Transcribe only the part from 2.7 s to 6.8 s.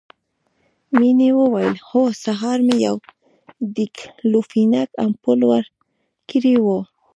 يو ډيکلوفينک امپول ورکړى و.